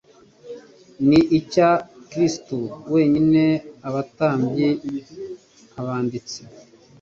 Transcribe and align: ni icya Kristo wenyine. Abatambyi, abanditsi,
ni 1.07 1.19
icya 1.39 1.69
Kristo 2.09 2.57
wenyine. 2.93 3.43
Abatambyi, 3.87 4.69
abanditsi, 5.79 6.41